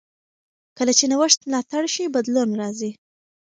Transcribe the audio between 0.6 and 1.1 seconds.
کله چې